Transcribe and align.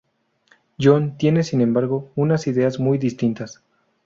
John 0.79 1.15
tiene, 1.15 1.43
sin 1.43 1.61
embargo, 1.61 2.11
unas 2.15 2.47
ideas 2.47 2.79
muy 2.79 2.97
distintas. 2.97 3.61